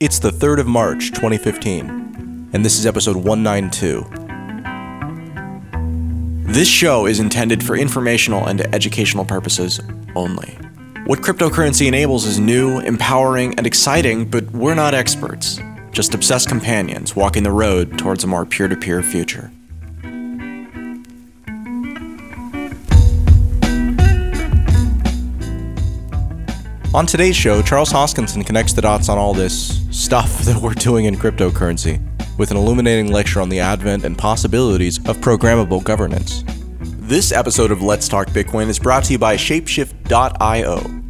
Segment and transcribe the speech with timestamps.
[0.00, 4.04] It's the 3rd of March, 2015, and this is episode 192.
[6.52, 9.80] This show is intended for informational and educational purposes
[10.14, 10.56] only.
[11.06, 15.58] What cryptocurrency enables is new, empowering, and exciting, but we're not experts,
[15.90, 19.50] just obsessed companions walking the road towards a more peer to peer future.
[26.94, 31.04] On today's show, Charles Hoskinson connects the dots on all this stuff that we're doing
[31.04, 32.00] in cryptocurrency
[32.38, 36.44] with an illuminating lecture on the advent and possibilities of programmable governance.
[36.80, 41.02] This episode of Let's Talk Bitcoin is brought to you by Shapeshift.io.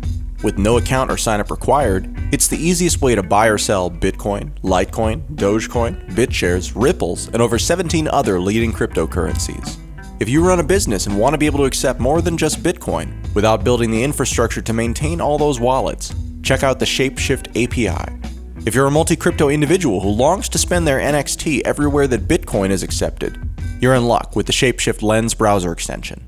[0.43, 3.89] With no account or sign up required, it's the easiest way to buy or sell
[3.89, 9.78] Bitcoin, Litecoin, Dogecoin, BitShares, Ripples, and over 17 other leading cryptocurrencies.
[10.21, 12.61] If you run a business and want to be able to accept more than just
[12.61, 18.21] Bitcoin without building the infrastructure to maintain all those wallets, check out the Shapeshift API.
[18.67, 22.71] If you're a multi crypto individual who longs to spend their NXT everywhere that Bitcoin
[22.71, 23.39] is accepted,
[23.81, 26.27] you're in luck with the Shapeshift Lens browser extension.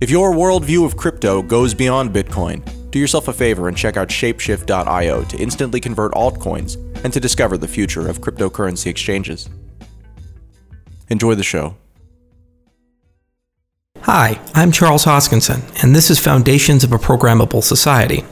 [0.00, 4.10] If your worldview of crypto goes beyond Bitcoin, do yourself a favor and check out
[4.10, 9.48] shapeshift.io to instantly convert altcoins and to discover the future of cryptocurrency exchanges.
[11.08, 11.74] Enjoy the show.
[14.02, 18.24] Hi, I'm Charles Hoskinson, and this is Foundations of a Programmable Society.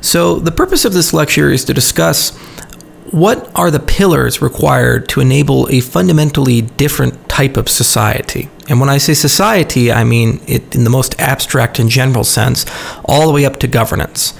[0.00, 2.36] So, the purpose of this lecture is to discuss
[3.10, 8.50] what are the pillars required to enable a fundamentally different type of society.
[8.68, 12.66] And when I say society, I mean it in the most abstract and general sense,
[13.06, 14.34] all the way up to governance.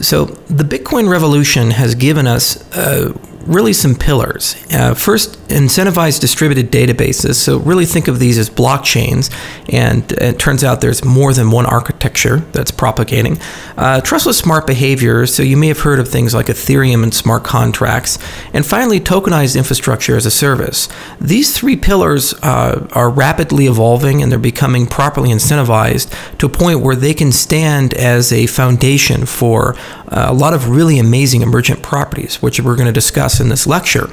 [0.00, 4.56] So, the Bitcoin revolution has given us uh, really some pillars.
[4.72, 7.34] Uh, first, incentivize distributed databases.
[7.34, 9.32] So, really think of these as blockchains,
[9.72, 13.38] and it turns out there's more than one architecture that's propagating.
[13.76, 15.26] Uh, trustless smart behavior.
[15.26, 18.18] So, you may have heard of things like Ethereum and smart contracts.
[18.52, 20.88] And finally, tokenized infrastructure as a service.
[21.20, 26.80] These three pillars uh, are rapidly evolving and they're becoming properly incentivized to a point
[26.80, 29.74] where they can stand as a foundation for
[30.10, 33.66] uh, a lot of really amazing emergent properties, which we're going to discuss in this
[33.66, 34.10] lecture.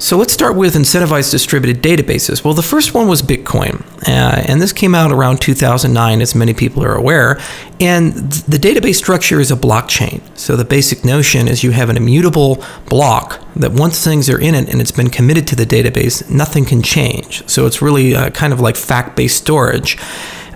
[0.00, 2.44] So let's start with incentivized distributed databases.
[2.44, 6.54] Well, the first one was Bitcoin, uh, and this came out around 2009, as many
[6.54, 7.40] people are aware.
[7.80, 10.20] And th- the database structure is a blockchain.
[10.38, 14.54] So the basic notion is you have an immutable block that once things are in
[14.54, 17.48] it and it's been committed to the database, nothing can change.
[17.48, 19.98] So it's really uh, kind of like fact based storage.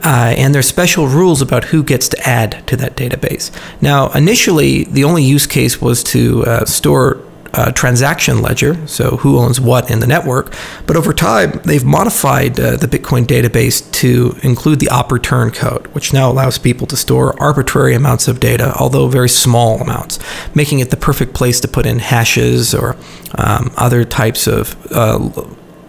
[0.05, 3.51] Uh, and there's special rules about who gets to add to that database.
[3.81, 7.23] Now, initially, the only use case was to uh, store
[7.55, 10.55] uh, transaction ledger, so who owns what in the network.
[10.87, 15.87] But over time, they've modified uh, the Bitcoin database to include the op return code,
[15.89, 20.19] which now allows people to store arbitrary amounts of data, although very small amounts,
[20.55, 22.97] making it the perfect place to put in hashes or
[23.37, 25.31] um, other types of uh,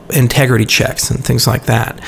[0.09, 1.99] integrity checks and things like that.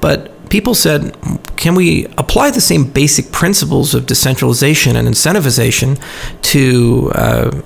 [0.00, 1.16] But people said,
[1.56, 6.00] can we apply the same basic principles of decentralization and incentivization
[6.42, 7.60] to uh,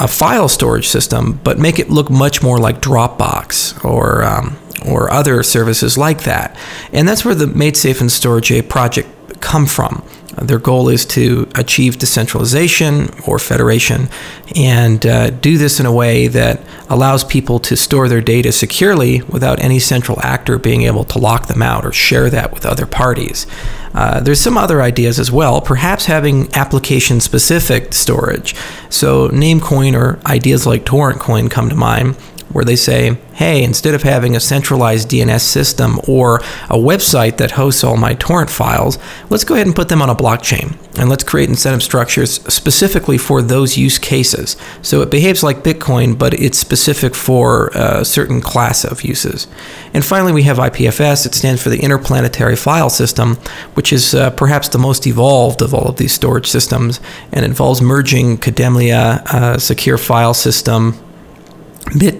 [0.00, 5.08] a file storage system, but make it look much more like Dropbox or um, or
[5.12, 6.58] other services like that?
[6.92, 9.08] And that's where the MaidSafe and Storj project
[9.42, 10.02] come from.
[10.40, 14.08] Their goal is to achieve decentralization or federation
[14.56, 19.22] and uh, do this in a way that allows people to store their data securely
[19.22, 22.86] without any central actor being able to lock them out or share that with other
[22.86, 23.46] parties.
[23.94, 28.54] Uh, there's some other ideas as well, perhaps having application specific storage.
[28.88, 32.16] So, Namecoin or ideas like TorrentCoin come to mind,
[32.52, 36.36] where they say, hey, instead of having a centralized DNS system or
[36.68, 38.98] a website that hosts all my torrent files,
[39.30, 40.76] let's go ahead and put them on a blockchain.
[40.98, 44.56] And let's create incentive structures specifically for those use cases.
[44.82, 49.46] So it behaves like Bitcoin, but it's specific for a certain class of uses.
[49.94, 51.24] And finally, we have IPFS.
[51.24, 53.36] It stands for the Interplanetary File System,
[53.74, 57.00] which is uh, perhaps the most evolved of all of these storage systems
[57.32, 60.98] and involves merging Kademlia, uh, secure file system,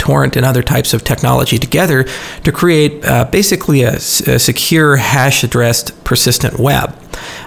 [0.03, 2.05] BitTorrent and other types of technology together
[2.45, 6.97] to create uh, basically a, a, secure hash addressed persistent web.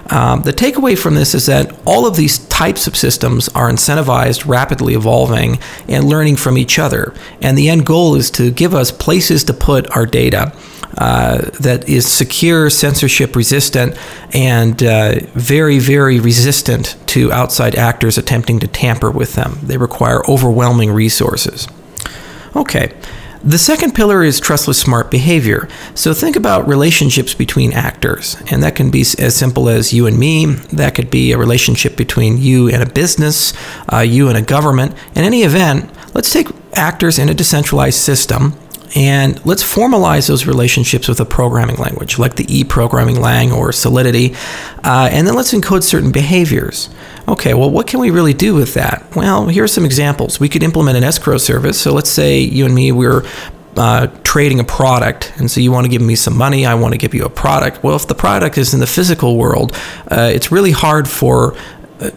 [0.09, 4.47] Um, the takeaway from this is that all of these types of systems are incentivized,
[4.47, 7.13] rapidly evolving, and learning from each other.
[7.41, 10.53] And the end goal is to give us places to put our data.
[10.97, 13.97] Uh, that is secure, censorship resistant,
[14.33, 19.59] and uh, very, very resistant to outside actors attempting to tamper with them.
[19.61, 21.67] They require overwhelming resources.
[22.55, 22.93] Okay.
[23.43, 25.69] The second pillar is trustless smart behavior.
[25.93, 30.17] So think about relationships between actors, and that can be as simple as you and
[30.17, 30.45] me.
[30.73, 33.53] That could be a relationship between you and a business,
[33.93, 34.95] uh, you and a government.
[35.13, 38.57] In any event, let's take actors in a decentralized system
[38.95, 43.71] and let's formalize those relationships with a programming language like the E programming lang or
[43.71, 44.33] Solidity.
[44.83, 46.89] Uh, and then let's encode certain behaviors.
[47.27, 49.05] Okay, well, what can we really do with that?
[49.15, 50.39] Well, here are some examples.
[50.39, 51.79] We could implement an escrow service.
[51.79, 53.25] So let's say you and me, we're
[53.75, 56.93] uh, trading a product, and so you want to give me some money, I want
[56.93, 57.83] to give you a product.
[57.83, 59.73] Well, if the product is in the physical world,
[60.09, 61.55] uh, it's really hard for
[61.99, 62.07] uh,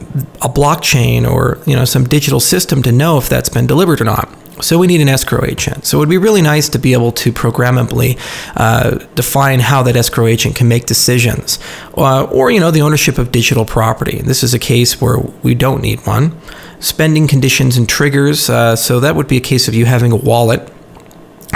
[0.40, 4.04] a blockchain or you know some digital system to know if that's been delivered or
[4.04, 4.32] not.
[4.60, 5.84] So we need an escrow agent.
[5.86, 8.18] So it would be really nice to be able to programmably
[8.56, 11.58] uh, define how that escrow agent can make decisions,
[11.96, 14.20] uh, or you know the ownership of digital property.
[14.22, 16.38] This is a case where we don't need one.
[16.80, 18.48] Spending conditions and triggers.
[18.48, 20.68] Uh, so that would be a case of you having a wallet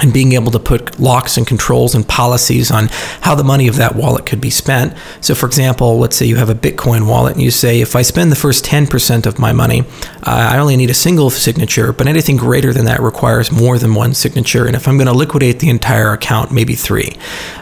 [0.02, 2.88] and being able to put locks and controls and policies on
[3.20, 4.94] how the money of that wallet could be spent.
[5.20, 8.02] So, for example, let's say you have a Bitcoin wallet and you say, if I
[8.02, 9.82] spend the first 10% of my money,
[10.24, 13.94] uh, I only need a single signature, but anything greater than that requires more than
[13.94, 14.66] one signature.
[14.66, 17.16] And if I'm going to liquidate the entire account, maybe three.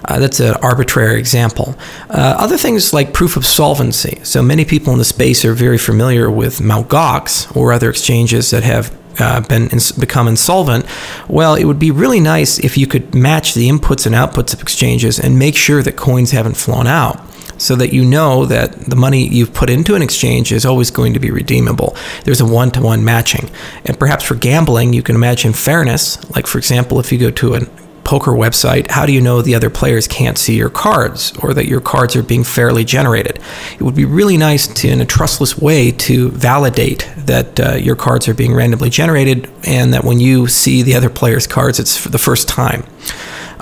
[0.07, 1.77] Uh, that's an arbitrary example.
[2.09, 4.19] Uh, other things like proof of solvency.
[4.23, 6.89] So, many people in the space are very familiar with Mt.
[6.89, 10.87] Gox or other exchanges that have uh, been ins- become insolvent,
[11.29, 14.61] well, it would be really nice if you could match the inputs and outputs of
[14.61, 17.21] exchanges and make sure that coins haven't flown out.
[17.59, 21.13] So that you know that the money you've put into an exchange is always going
[21.13, 21.95] to be redeemable.
[22.25, 23.51] There's a one to one matching.
[23.85, 26.17] And perhaps for gambling, you can imagine fairness.
[26.35, 27.71] Like, for example, if you go to an
[28.11, 31.69] poker website, how do you know the other players can't see your cards or that
[31.69, 33.39] your cards are being fairly generated?
[33.75, 37.95] It would be really nice to, in a trustless way, to validate that uh, your
[37.95, 41.97] cards are being randomly generated and that when you see the other player's cards, it's
[41.97, 42.83] for the first time.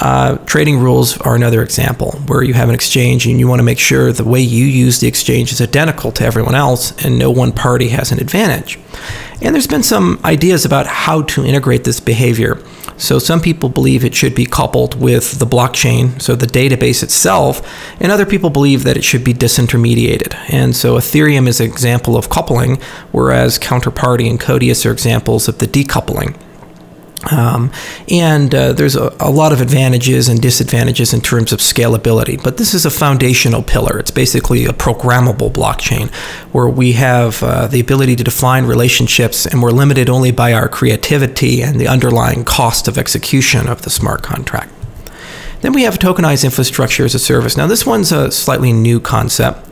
[0.00, 3.64] Uh, trading rules are another example where you have an exchange and you want to
[3.64, 7.32] make sure the way you use the exchange is identical to everyone else and no
[7.32, 8.78] one party has an advantage.
[9.42, 12.62] And there's been some ideas about how to integrate this behavior.
[12.96, 17.62] So some people believe it should be coupled with the blockchain, so the database itself,
[18.00, 20.34] and other people believe that it should be disintermediated.
[20.52, 22.80] And so Ethereum is an example of coupling,
[23.12, 26.36] whereas Counterparty and Codius are examples of the decoupling.
[27.32, 27.72] Um,
[28.08, 32.58] and uh, there's a, a, lot of advantages and disadvantages in terms of scalability, but
[32.58, 33.98] this is a foundational pillar.
[33.98, 36.14] It's basically a programmable blockchain
[36.52, 40.68] where we have uh, the ability to define relationships and we're limited only by our
[40.68, 44.72] creativity and the underlying cost of execution of the smart contract.
[45.60, 47.56] Then we have tokenized infrastructure as a service.
[47.56, 49.68] Now, this one's a slightly new concept,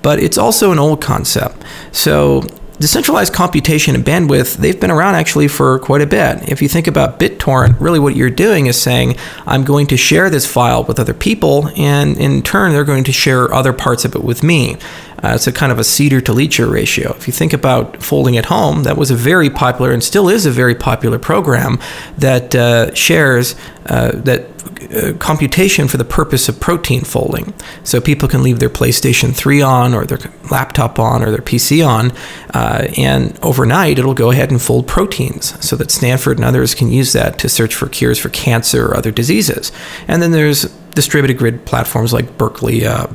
[0.00, 1.62] but it's also an old concept.
[1.92, 2.46] So,
[2.78, 6.48] decentralized computation and bandwidth, they've been around actually for quite a bit.
[6.48, 9.16] If you think about BitTorrent, really what you're doing is saying,
[9.46, 13.12] I'm going to share this file with other people, and in turn, they're going to
[13.12, 14.76] share other parts of it with me.
[15.22, 17.14] Uh, it's a kind of a seeder to leecher ratio.
[17.14, 20.44] If you think about folding at home, that was a very popular and still is
[20.44, 21.78] a very popular program
[22.18, 23.54] that uh, shares
[23.86, 24.53] uh, that
[24.90, 27.54] uh, computation for the purpose of protein folding.
[27.82, 30.18] So people can leave their PlayStation 3 on, or their
[30.50, 32.12] laptop on, or their PC on,
[32.52, 36.90] uh, and overnight it'll go ahead and fold proteins so that Stanford and others can
[36.90, 39.72] use that to search for cures for cancer or other diseases.
[40.08, 40.62] And then there's
[40.94, 43.08] distributed grid platforms like Berkeley uh,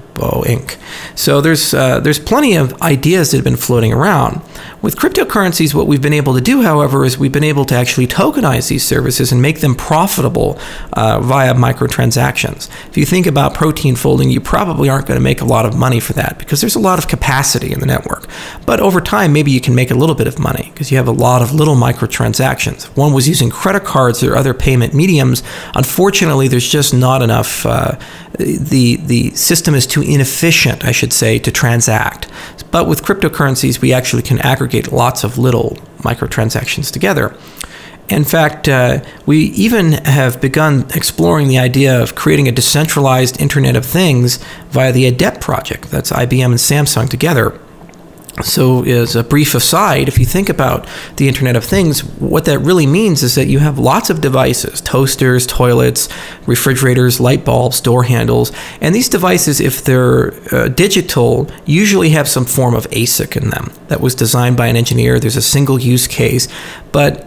[0.45, 0.77] Inc.
[1.16, 4.42] So there's uh, there's plenty of ideas that have been floating around.
[4.81, 8.07] With cryptocurrencies, what we've been able to do, however, is we've been able to actually
[8.07, 10.58] tokenize these services and make them profitable
[10.93, 12.70] uh, via microtransactions.
[12.88, 15.77] If you think about protein folding, you probably aren't going to make a lot of
[15.77, 18.27] money for that because there's a lot of capacity in the network.
[18.65, 21.10] But over time, maybe you can make a little bit of money because you have
[21.10, 22.86] a lot of little microtransactions.
[22.96, 25.43] One was using credit cards or other payment mediums,
[25.75, 27.65] unfortunately, there's just not enough.
[27.65, 28.00] Uh,
[28.38, 32.28] the the system is too inefficient, I should say, to transact.
[32.72, 37.36] But with cryptocurrencies, we actually can aggregate lots of little microtransactions together.
[38.10, 43.75] In fact, uh, we even have begun exploring the idea of creating a decentralized Internet
[43.75, 44.38] of Things
[44.70, 45.92] via the ADEPT project.
[45.92, 47.60] That's IBM and Samsung together.
[48.41, 52.60] So, as a brief aside, if you think about the Internet of Things, what that
[52.60, 56.10] really means is that you have lots of devices toasters, toilets,
[56.46, 58.51] refrigerators, light bulbs, door handles.
[58.81, 63.72] And these devices, if they're uh, digital, usually have some form of ASIC in them
[63.88, 65.19] that was designed by an engineer.
[65.19, 66.48] There's a single use case.
[66.91, 67.25] But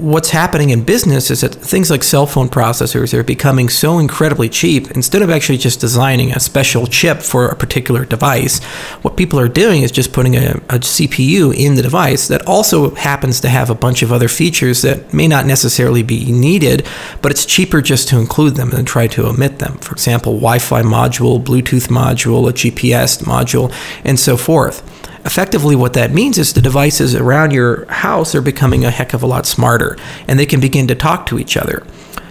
[0.00, 4.48] what's happening in business is that things like cell phone processors are becoming so incredibly
[4.48, 4.90] cheap.
[4.92, 8.62] Instead of actually just designing a special chip for a particular device,
[9.02, 12.94] what people are doing is just putting a, a, CPU in the device that also
[12.94, 16.86] happens to have a bunch of other features that may not necessarily be needed,
[17.20, 19.76] but it's cheaper just to include them than try to omit them.
[19.78, 23.72] For example, Wi Fi module, Bluetooth module, a GPS module,
[24.04, 24.82] and so forth.
[25.24, 29.22] Effectively, what that means is the devices around your house are becoming a heck of
[29.22, 29.96] a lot smarter
[30.26, 31.84] and they can begin to talk to each other.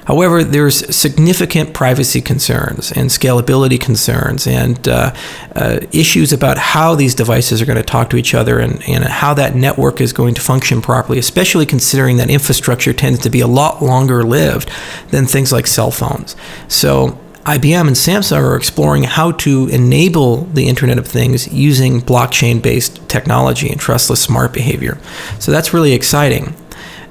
[0.09, 5.13] However, there's significant privacy concerns and scalability concerns and uh,
[5.55, 9.03] uh, issues about how these devices are going to talk to each other and, and
[9.03, 13.39] how that network is going to function properly, especially considering that infrastructure tends to be
[13.39, 14.71] a lot longer lived
[15.11, 16.35] than things like cell phones.
[16.67, 17.19] So,
[17.49, 23.09] IBM and Samsung are exploring how to enable the Internet of Things using blockchain based
[23.09, 24.99] technology and trustless smart behavior.
[25.39, 26.55] So that's really exciting.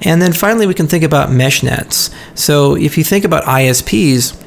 [0.03, 2.11] And then finally, we can think about mesh nets.
[2.37, 4.41] So if you think about ISPs,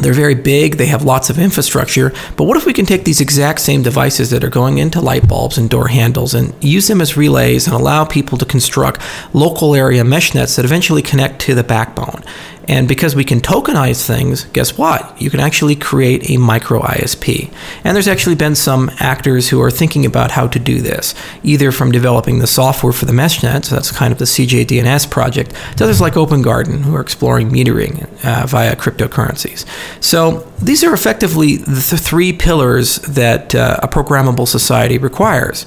[0.00, 3.20] they're very big, they have lots of infrastructure, but what if we can take these
[3.20, 7.00] exact same devices that are going into light bulbs and door handles and use them
[7.02, 9.02] as relays and allow people to construct
[9.34, 12.22] local area mesh nets that eventually connect to the backbone?
[12.68, 15.20] And because we can tokenize things, guess what?
[15.20, 17.52] You can actually create a micro ISP.
[17.84, 21.72] And there's actually been some actors who are thinking about how to do this, either
[21.72, 25.84] from developing the software for the meshnet, so that's kind of the CJDNS project, to
[25.84, 29.66] others like Open Garden who are exploring metering uh, via cryptocurrencies.
[30.00, 35.66] So these are effectively the th- three pillars that uh, a programmable society requires.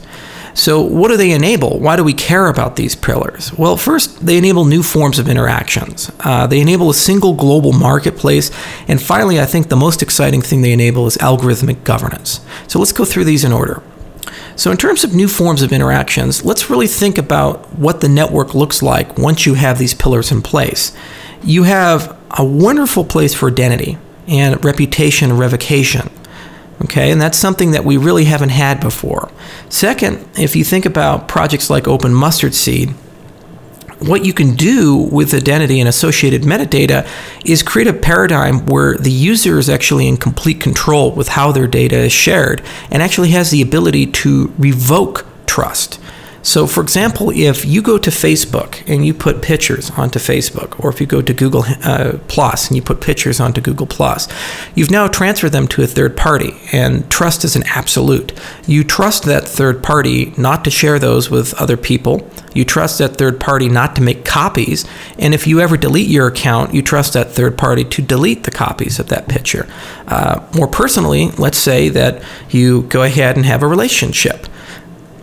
[0.55, 1.79] So, what do they enable?
[1.79, 3.51] Why do we care about these pillars?
[3.53, 6.09] Well, first, they enable new forms of interactions.
[6.21, 8.51] Uh, they enable a single global marketplace.
[8.87, 12.39] And finally, I think the most exciting thing they enable is algorithmic governance.
[12.67, 13.83] So, let's go through these in order.
[14.55, 18.55] So, in terms of new forms of interactions, let's really think about what the network
[18.55, 20.95] looks like once you have these pillars in place.
[21.43, 26.09] You have a wonderful place for identity and reputation revocation.
[26.83, 29.31] Okay, and that's something that we really haven't had before.
[29.69, 32.93] Second, if you think about projects like Open Mustard Seed,
[33.99, 37.07] what you can do with identity and associated metadata
[37.45, 41.67] is create a paradigm where the user is actually in complete control with how their
[41.67, 45.99] data is shared and actually has the ability to revoke trust.
[46.45, 50.91] So, for example, if you go to Facebook and you put pictures onto Facebook, or
[50.91, 54.27] if you go to Google uh, Plus and you put pictures onto Google Plus,
[54.75, 58.31] you've now transferred them to a third party, and trust is an absolute.
[58.67, 62.29] You trust that third party not to share those with other people.
[62.53, 64.85] You trust that third party not to make copies,
[65.17, 68.51] and if you ever delete your account, you trust that third party to delete the
[68.51, 69.67] copies of that picture.
[70.07, 72.21] Uh, more personally, let's say that
[72.51, 74.45] you go ahead and have a relationship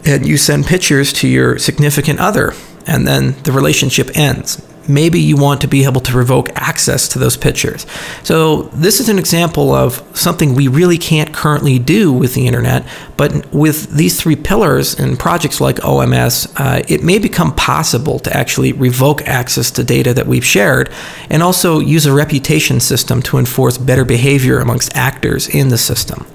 [0.04, 2.54] and you send pictures to your significant other,
[2.86, 4.66] and then the relationship ends.
[4.88, 7.86] Maybe you want to be able to revoke access to those pictures.
[8.24, 12.84] So, this is an example of something we really can't currently do with the internet,
[13.16, 18.36] but with these three pillars and projects like OMS, uh, it may become possible to
[18.36, 20.90] actually revoke access to data that we've shared
[21.30, 26.26] and also use a reputation system to enforce better behavior amongst actors in the system.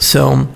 [0.00, 0.48] So,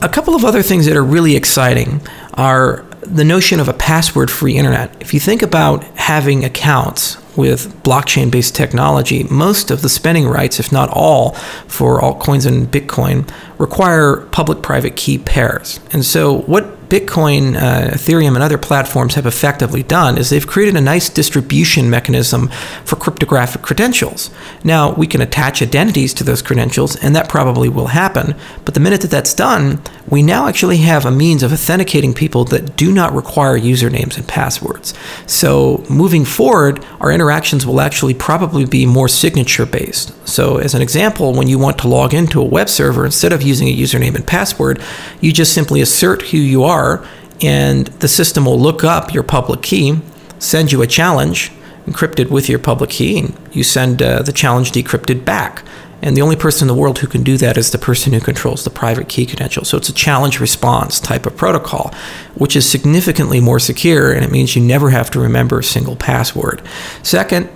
[0.00, 2.00] a couple of other things that are really exciting
[2.34, 4.94] are the notion of a password free internet.
[5.00, 10.60] If you think about having accounts with blockchain based technology, most of the spending rights,
[10.60, 11.32] if not all,
[11.66, 13.28] for altcoins and Bitcoin
[13.58, 15.80] require public private key pairs.
[15.92, 20.76] And so, what Bitcoin, uh, Ethereum, and other platforms have effectively done is they've created
[20.76, 22.48] a nice distribution mechanism
[22.84, 24.30] for cryptographic credentials.
[24.64, 28.34] Now, we can attach identities to those credentials, and that probably will happen.
[28.64, 32.44] But the minute that that's done, we now actually have a means of authenticating people
[32.46, 34.94] that do not require usernames and passwords.
[35.26, 40.14] So, moving forward, our interactions will actually probably be more signature based.
[40.26, 43.42] So, as an example, when you want to log into a web server, instead of
[43.42, 44.80] using a username and password,
[45.20, 47.06] you just simply assert who you are are,
[47.40, 50.00] and the system will look up your public key,
[50.38, 51.52] send you a challenge
[51.86, 55.64] encrypted with your public key, and you send uh, the challenge decrypted back.
[56.00, 58.20] And the only person in the world who can do that is the person who
[58.20, 59.64] controls the private key credential.
[59.64, 61.92] So it's a challenge response type of protocol,
[62.36, 65.96] which is significantly more secure, and it means you never have to remember a single
[65.96, 66.62] password.
[67.02, 67.48] Second,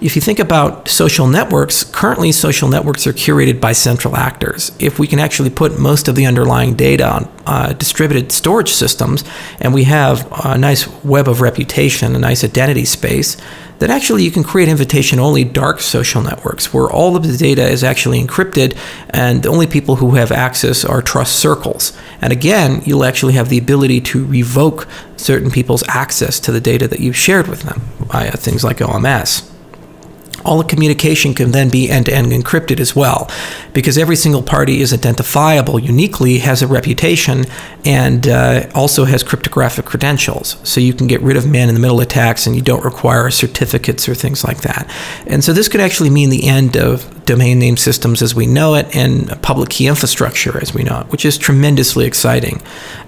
[0.00, 4.72] if you think about social networks, currently social networks are curated by central actors.
[4.78, 9.24] If we can actually put most of the underlying data on uh, distributed storage systems
[9.60, 13.36] and we have a nice web of reputation, a nice identity space,
[13.78, 17.66] then actually you can create invitation only dark social networks where all of the data
[17.66, 18.76] is actually encrypted
[19.10, 21.92] and the only people who have access are trust circles.
[22.20, 26.88] And again, you'll actually have the ability to revoke certain people's access to the data
[26.88, 29.50] that you've shared with them via things like OMS
[30.44, 33.30] all the communication can then be end to end encrypted as well,
[33.72, 37.44] because every single party is identifiable uniquely, has a reputation,
[37.84, 40.56] and uh, also has cryptographic credentials.
[40.64, 43.30] So you can get rid of man in the middle attacks and you don't require
[43.30, 44.90] certificates or things like that.
[45.26, 48.74] And so this could actually mean the end of domain name systems as we know
[48.74, 52.60] it and public key infrastructure as we know it, which is tremendously exciting.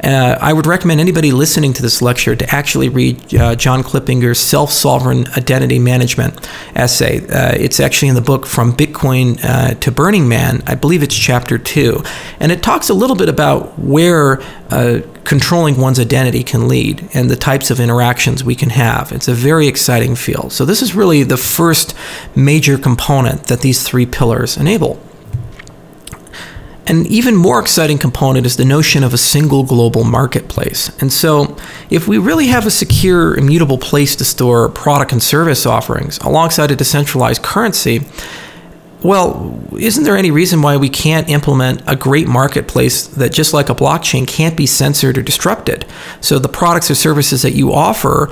[0.04, 4.38] Uh, I would recommend anybody listening to this lecture to actually read uh, John Clippinger's
[4.38, 7.21] Self Sovereign Identity Management essay.
[7.30, 10.62] Uh, it's actually in the book From Bitcoin uh, to Burning Man.
[10.66, 12.02] I believe it's chapter two.
[12.40, 17.30] And it talks a little bit about where uh, controlling one's identity can lead and
[17.30, 19.12] the types of interactions we can have.
[19.12, 20.52] It's a very exciting field.
[20.52, 21.94] So, this is really the first
[22.34, 24.98] major component that these three pillars enable.
[26.86, 30.90] An even more exciting component is the notion of a single global marketplace.
[31.00, 31.56] And so,
[31.90, 36.72] if we really have a secure, immutable place to store product and service offerings alongside
[36.72, 38.00] a decentralized currency,
[39.02, 43.68] well, isn't there any reason why we can't implement a great marketplace that, just like
[43.68, 45.84] a blockchain, can't be censored or disrupted?
[46.20, 48.26] So the products or services that you offer,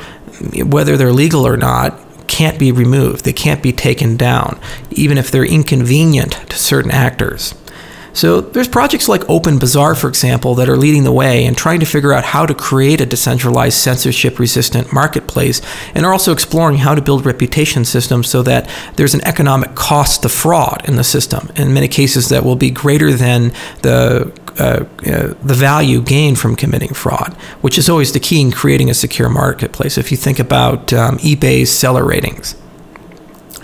[0.65, 3.25] whether they're legal or not, can't be removed.
[3.25, 4.61] They can't be taken down,
[4.93, 7.55] even if they're inconvenient to certain actors.
[8.13, 11.81] So there's projects like Open Bazaar, for example, that are leading the way and trying
[11.81, 15.63] to figure out how to create a decentralized censorship-resistant marketplace,
[15.95, 20.23] and are also exploring how to build reputation systems so that there's an economic cost
[20.23, 21.51] to fraud in the system.
[21.57, 23.53] In many cases, that will be greater than
[23.83, 28.51] the uh, uh, the value gained from committing fraud, which is always the key in
[28.51, 29.97] creating a secure marketplace.
[29.97, 32.57] If you think about um, eBay's seller ratings.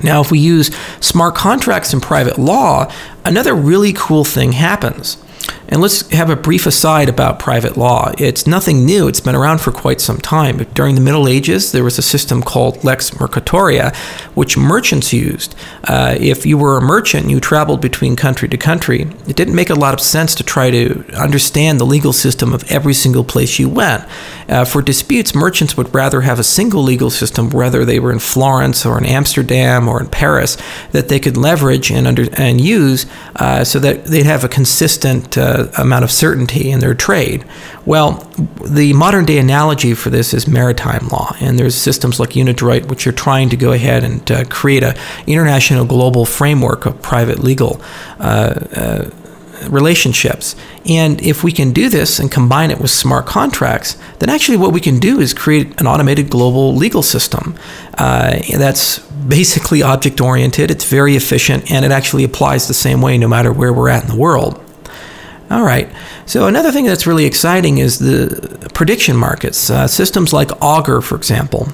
[0.02, 2.90] Now, if we use smart contracts in private law,
[3.24, 5.16] another really cool thing happens.
[5.68, 8.12] And let's have a brief aside about private law.
[8.18, 10.58] It's nothing new, it's been around for quite some time.
[10.75, 13.94] During the Middle Ages, there was a system called Lex Mercatoria,
[14.35, 15.54] which merchants used.
[15.85, 19.70] Uh, if you were a merchant you traveled between country to country, it didn't make
[19.70, 23.58] a lot of sense to try to understand the legal system of every single place
[23.58, 24.04] you went.
[24.49, 28.18] Uh, for disputes, merchants would rather have a single legal system, whether they were in
[28.18, 30.56] Florence or in Amsterdam or in Paris,
[30.92, 33.06] that they could leverage and, under, and use
[33.37, 35.37] uh, so that they'd have a consistent
[35.78, 37.44] amount of certainty in their trade.
[37.84, 38.12] Well,
[38.64, 43.06] the modern day analogy for this is maritime law, and there's systems like UniDroit which
[43.06, 47.81] are trying to go ahead and uh, create a international global framework of private legal.
[48.18, 49.11] Uh, uh,
[49.68, 50.54] relationships.
[50.87, 54.72] And if we can do this and combine it with smart contracts, then actually what
[54.72, 57.57] we can do is create an automated global legal system
[57.98, 63.18] uh, that's basically object oriented, it's very efficient, and it actually applies the same way
[63.18, 64.62] no matter where we're at in the world.
[65.50, 65.88] All right.
[66.26, 69.70] So another thing that's really exciting is the prediction markets.
[69.70, 71.68] Uh, systems like Augur, for example,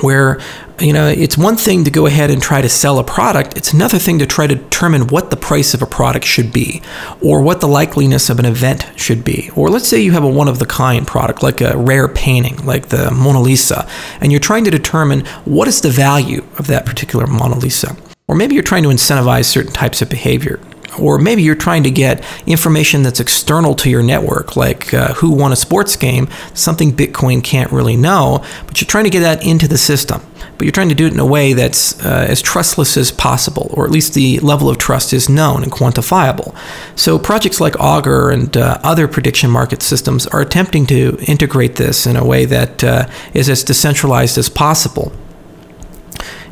[0.00, 0.40] where
[0.80, 3.72] you know it's one thing to go ahead and try to sell a product it's
[3.72, 6.82] another thing to try to determine what the price of a product should be
[7.20, 10.28] or what the likeliness of an event should be or let's say you have a
[10.28, 13.86] one of the kind product like a rare painting like the mona lisa
[14.20, 18.34] and you're trying to determine what is the value of that particular mona lisa or
[18.34, 20.58] maybe you're trying to incentivize certain types of behavior
[20.98, 25.30] or maybe you're trying to get information that's external to your network, like uh, who
[25.30, 29.44] won a sports game, something Bitcoin can't really know, but you're trying to get that
[29.44, 30.22] into the system.
[30.58, 33.70] But you're trying to do it in a way that's uh, as trustless as possible,
[33.72, 36.54] or at least the level of trust is known and quantifiable.
[36.94, 42.06] So, projects like Augur and uh, other prediction market systems are attempting to integrate this
[42.06, 45.12] in a way that uh, is as decentralized as possible.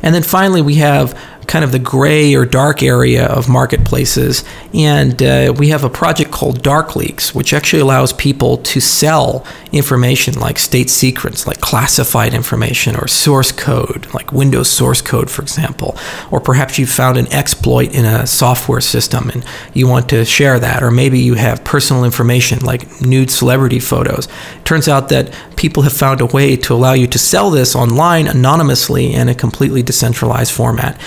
[0.03, 1.17] And then finally, we have
[1.51, 4.45] kind of the gray or dark area of marketplaces.
[4.73, 9.45] And uh, we have a project called Dark Leaks, which actually allows people to sell
[9.73, 15.41] information like state secrets, like classified information, or source code, like Windows source code, for
[15.41, 15.97] example.
[16.31, 20.57] Or perhaps you found an exploit in a software system and you want to share
[20.57, 20.81] that.
[20.81, 24.29] Or maybe you have personal information like nude celebrity photos.
[24.55, 27.75] It turns out that people have found a way to allow you to sell this
[27.75, 30.97] online anonymously in a completely decentralized format.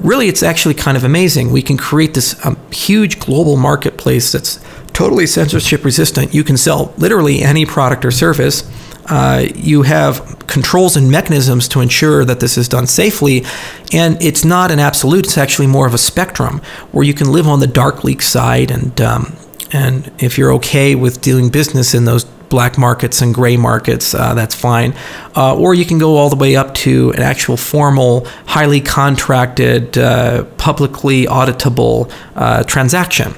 [0.00, 1.50] Really, it's actually kind of amazing.
[1.50, 4.60] We can create this um, huge global marketplace that's
[4.92, 6.34] totally censorship resistant.
[6.34, 8.70] You can sell literally any product or service.
[9.06, 13.44] Uh, you have controls and mechanisms to ensure that this is done safely.
[13.92, 16.60] And it's not an absolute, it's actually more of a spectrum
[16.92, 18.70] where you can live on the dark leak side.
[18.70, 19.36] And, um,
[19.72, 24.34] and if you're okay with doing business in those black markets and gray markets, uh,
[24.34, 24.94] that's fine.
[25.34, 29.96] Uh, or you can go all the way up to an actual formal, highly contracted,
[29.96, 33.32] uh, publicly auditable uh, transaction.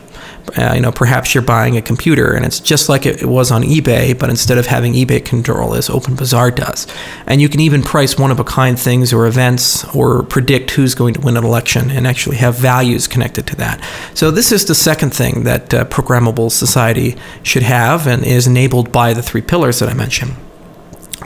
[0.56, 3.62] Uh, you know, perhaps you're buying a computer and it's just like it was on
[3.62, 6.86] eBay, but instead of having eBay control, as Open Bazaar does.
[7.26, 10.94] And you can even price one of a kind things or events or predict who's
[10.94, 13.82] going to win an election and actually have values connected to that.
[14.14, 18.92] So, this is the second thing that uh, programmable society should have and is enabled
[18.92, 20.32] by the three pillars that I mentioned.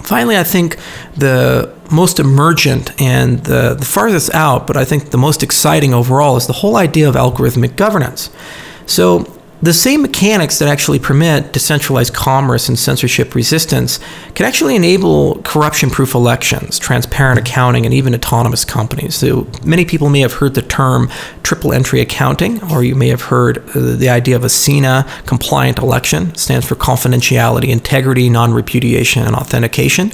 [0.03, 0.77] Finally, I think
[1.17, 6.37] the most emergent and the, the farthest out, but I think the most exciting overall,
[6.37, 8.31] is the whole idea of algorithmic governance.
[8.87, 13.99] So, the same mechanics that actually permit decentralized commerce and censorship resistance
[14.35, 19.15] can actually enable corruption proof elections, transparent accounting, and even autonomous companies.
[19.15, 21.09] So many people may have heard the term
[21.43, 25.79] triple entry accounting, or you may have heard uh, the idea of a CINA compliant
[25.79, 26.29] election.
[26.29, 30.13] It stands for confidentiality, integrity, non repudiation, and authentication.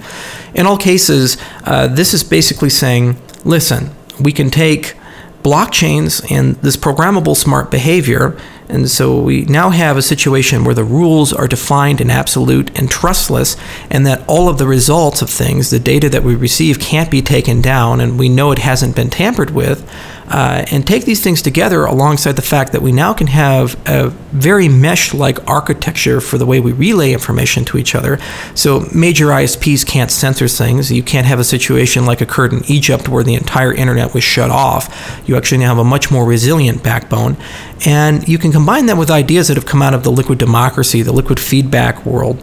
[0.54, 4.94] In all cases, uh, this is basically saying listen, we can take
[5.42, 8.38] blockchains and this programmable smart behavior.
[8.68, 12.90] And so we now have a situation where the rules are defined and absolute and
[12.90, 13.56] trustless,
[13.90, 17.22] and that all of the results of things, the data that we receive, can't be
[17.22, 19.88] taken down, and we know it hasn't been tampered with.
[20.32, 24.08] Uh, and take these things together alongside the fact that we now can have a
[24.32, 28.18] very mesh like architecture for the way we relay information to each other.
[28.54, 30.90] So, major ISPs can't censor things.
[30.90, 34.50] You can't have a situation like occurred in Egypt where the entire internet was shut
[34.50, 35.22] off.
[35.26, 37.36] You actually now have a much more resilient backbone.
[37.84, 41.02] And you can combine that with ideas that have come out of the liquid democracy,
[41.02, 42.42] the liquid feedback world.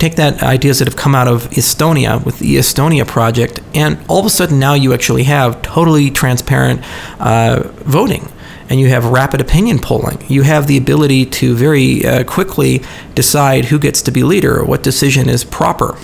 [0.00, 4.18] Take that ideas that have come out of Estonia with the Estonia project, and all
[4.18, 6.80] of a sudden now you actually have totally transparent.
[7.20, 8.28] Uh, voting
[8.70, 10.24] and you have rapid opinion polling.
[10.28, 12.82] You have the ability to very uh, quickly
[13.16, 15.98] decide who gets to be leader what decision is proper,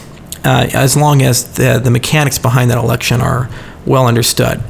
[0.44, 3.48] uh, as long as the, the mechanics behind that election are
[3.86, 4.60] well understood.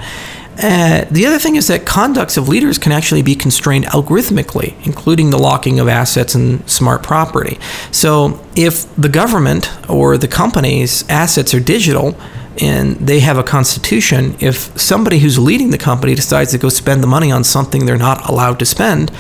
[0.63, 5.31] Uh, the other thing is that conducts of leaders can actually be constrained algorithmically, including
[5.31, 7.59] the locking of assets and smart property.
[7.91, 12.17] So, if the government or the company's assets are digital,
[12.59, 17.03] and they have a constitution, if somebody who's leading the company decides to go spend
[17.03, 19.13] the money on something they're not allowed to spend,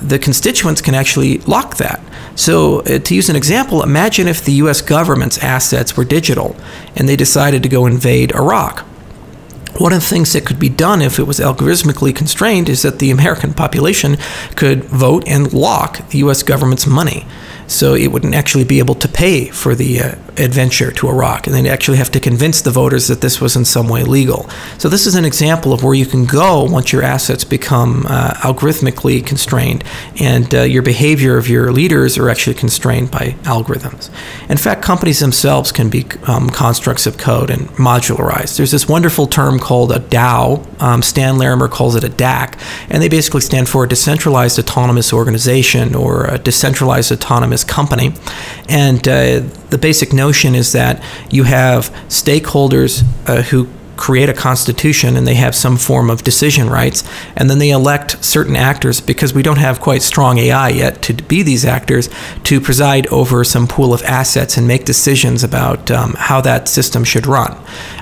[0.00, 2.00] the constituents can actually lock that.
[2.34, 6.56] So, uh, to use an example, imagine if the US government's assets were digital
[6.96, 8.87] and they decided to go invade Iraq.
[9.78, 12.98] One of the things that could be done if it was algorithmically constrained is that
[12.98, 14.16] the American population
[14.56, 17.26] could vote and lock the US government's money
[17.68, 21.54] so it wouldn't actually be able to pay for the uh, adventure to Iraq, and
[21.54, 24.48] they'd actually have to convince the voters that this was in some way legal.
[24.78, 28.32] So this is an example of where you can go once your assets become uh,
[28.38, 29.84] algorithmically constrained,
[30.18, 34.10] and uh, your behavior of your leaders are actually constrained by algorithms.
[34.48, 38.56] In fact, companies themselves can be um, constructs of code and modularized.
[38.56, 40.64] There's this wonderful term called a DAO.
[40.80, 45.12] Um, Stan Larimer calls it a DAC, and they basically stand for a decentralized autonomous
[45.12, 48.12] organization or a decentralized autonomous company.
[48.68, 49.40] And uh,
[49.70, 53.68] the basic notion is that you have stakeholders uh, who
[53.98, 57.04] create a constitution and they have some form of decision rights,
[57.36, 61.12] and then they elect certain actors because we don't have quite strong AI yet to
[61.12, 62.08] be these actors
[62.44, 67.04] to preside over some pool of assets and make decisions about um, how that system
[67.04, 67.52] should run.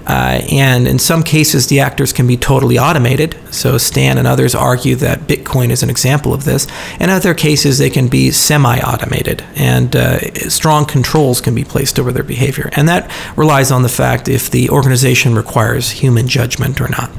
[0.07, 3.37] Uh, and in some cases, the actors can be totally automated.
[3.51, 6.67] So Stan and others argue that Bitcoin is an example of this.
[7.01, 12.13] In other cases, they can be semi-automated, and uh, strong controls can be placed over
[12.13, 12.71] their behavior.
[12.73, 17.11] And that relies on the fact if the organization requires human judgment or not.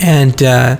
[0.00, 0.76] And uh,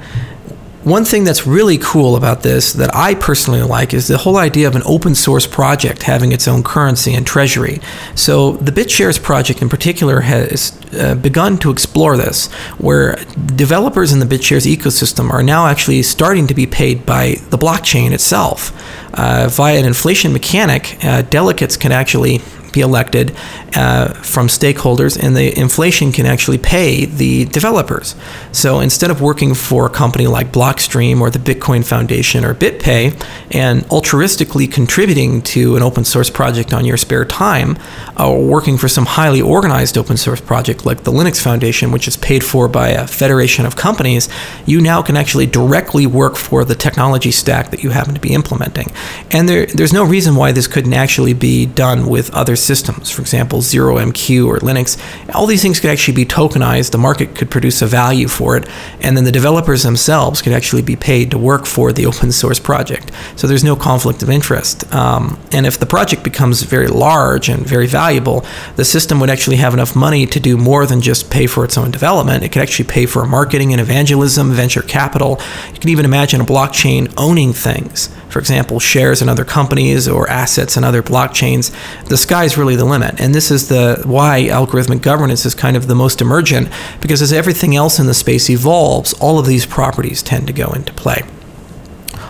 [0.84, 4.68] one thing that's really cool about this that I personally like is the whole idea
[4.68, 7.80] of an open source project having its own currency and treasury.
[8.14, 13.16] So, the BitShares project in particular has uh, begun to explore this, where
[13.56, 18.12] developers in the BitShares ecosystem are now actually starting to be paid by the blockchain
[18.12, 18.70] itself.
[19.14, 22.42] Uh, via an inflation mechanic, uh, delegates can actually
[22.74, 23.34] be elected
[23.74, 28.14] uh, from stakeholders, and the inflation can actually pay the developers.
[28.52, 33.02] So instead of working for a company like Blockstream or the Bitcoin Foundation or BitPay
[33.50, 37.76] and altruistically contributing to an open source project on your spare time,
[38.18, 42.16] or working for some highly organized open source project like the Linux Foundation, which is
[42.16, 44.28] paid for by a federation of companies,
[44.66, 48.34] you now can actually directly work for the technology stack that you happen to be
[48.34, 48.90] implementing.
[49.30, 53.10] And there, there's no reason why this couldn't actually be done with other systems.
[53.10, 54.98] For example, ZeroMQ or Linux.
[55.34, 56.90] All these things could actually be tokenized.
[56.90, 58.68] The market could produce a value for it,
[59.00, 62.58] and then the developers themselves could actually be paid to work for the open source
[62.58, 63.10] project.
[63.36, 64.92] So there's no conflict of interest.
[64.94, 68.44] Um, and if the project becomes very large and very valuable,
[68.76, 71.76] the system would actually have enough money to do more than just pay for its
[71.76, 72.42] own development.
[72.44, 75.40] It could actually pay for marketing and evangelism, venture capital.
[75.72, 78.08] You can even imagine a blockchain owning things.
[78.34, 81.70] For example, shares in other companies or assets in other blockchains.
[82.06, 83.20] The sky's really the limit.
[83.20, 86.68] And this is the why algorithmic governance is kind of the most emergent
[87.00, 90.72] because as everything else in the space evolves, all of these properties tend to go
[90.72, 91.22] into play.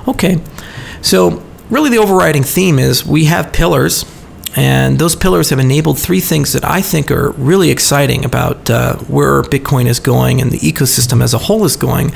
[0.06, 0.42] Okay.
[1.00, 4.04] So, really the overriding theme is we have pillars
[4.56, 8.96] And those pillars have enabled three things that I think are really exciting about uh,
[9.08, 12.12] where Bitcoin is going and the ecosystem as a whole is going.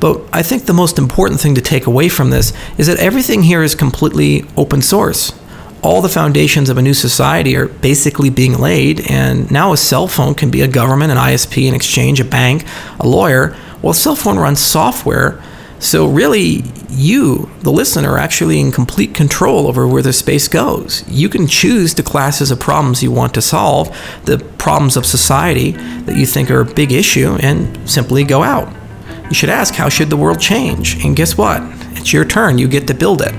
[0.00, 3.42] But I think the most important thing to take away from this is that everything
[3.42, 5.32] here is completely open source.
[5.82, 10.08] All the foundations of a new society are basically being laid, and now a cell
[10.08, 12.64] phone can be a government, an ISP, an exchange, a bank,
[12.98, 13.56] a lawyer.
[13.80, 15.40] Well, a cell phone runs software
[15.80, 21.08] so, really, you, the listener, are actually in complete control over where the space goes.
[21.08, 25.72] You can choose the classes of problems you want to solve, the problems of society
[25.72, 28.72] that you think are a big issue, and simply go out.
[29.28, 31.04] You should ask, how should the world change?
[31.04, 31.60] And guess what?
[31.98, 32.58] It's your turn.
[32.58, 33.34] You get to build it.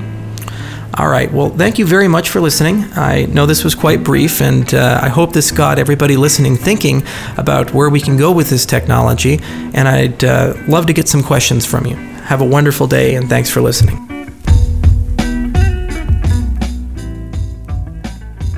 [1.00, 1.32] All right.
[1.32, 2.84] Well, thank you very much for listening.
[2.96, 7.04] I know this was quite brief, and uh, I hope this got everybody listening thinking
[7.38, 9.40] about where we can go with this technology.
[9.74, 11.96] And I'd uh, love to get some questions from you.
[11.96, 13.98] Have a wonderful day, and thanks for listening.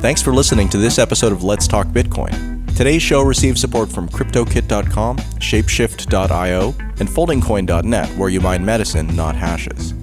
[0.02, 2.51] Thanks for listening to this episode of Let's Talk Bitcoin.
[2.76, 9.94] Today's show receives support from Kryptokit.com, Shapeshift.io, and FoldingCoin.net, where you mine medicine, not hashes.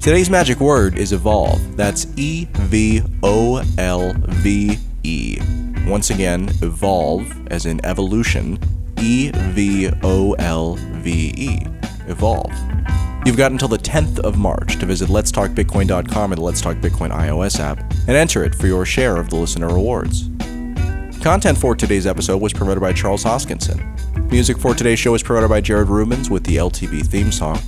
[0.00, 1.76] Today's magic word is evolve.
[1.76, 5.38] That's E V O L V E.
[5.86, 8.58] Once again, evolve, as in evolution,
[8.98, 11.66] E V O L V E.
[12.08, 12.52] Evolve.
[13.24, 17.12] You've got until the 10th of March to visit letstalkbitcoin.com or the Let's Talk Bitcoin
[17.12, 20.31] iOS app and enter it for your share of the listener rewards.
[21.22, 23.80] Content for today's episode was promoted by Charles Hoskinson.
[24.32, 27.60] Music for today's show was provided by Jared Rubens with the LTB theme song.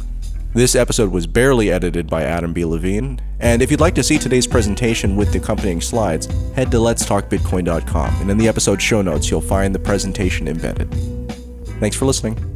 [0.54, 2.64] This episode was barely edited by Adam B.
[2.64, 6.78] Levine, and if you'd like to see today's presentation with the accompanying slides, head to
[6.78, 10.92] letstalkbitcoin.com, and in the episode show notes you'll find the presentation embedded.
[11.78, 12.53] Thanks for listening.